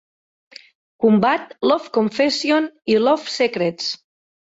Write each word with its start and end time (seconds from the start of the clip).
Combat", 1.03 1.53
"Love 1.71 1.91
Confessions" 1.97 2.71
i 2.95 2.97
"Love 3.09 3.29
Secrets". 3.35 3.93